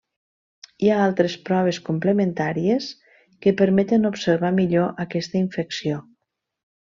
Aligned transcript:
Hi 0.85 0.87
ha 0.93 1.01
altres 1.07 1.33
proves 1.49 1.79
complementàries 1.89 2.87
que 3.45 3.53
permeten 3.63 4.11
observar 4.13 4.51
millor 4.61 4.89
aquesta 5.09 5.39
infecció. 5.45 6.01